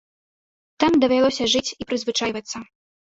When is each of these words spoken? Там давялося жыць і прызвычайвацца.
Там 0.83 0.97
давялося 1.03 1.49
жыць 1.53 1.73
і 1.81 1.89
прызвычайвацца. 1.91 2.57